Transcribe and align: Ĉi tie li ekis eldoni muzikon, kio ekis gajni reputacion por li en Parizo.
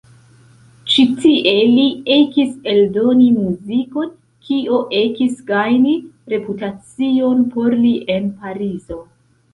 Ĉi 0.93 1.03
tie 1.23 1.51
li 1.73 1.83
ekis 2.15 2.55
eldoni 2.71 3.27
muzikon, 3.35 4.09
kio 4.47 4.79
ekis 5.03 5.37
gajni 5.53 5.95
reputacion 6.35 7.45
por 7.55 7.77
li 7.87 7.93
en 8.17 8.31
Parizo. 8.43 8.99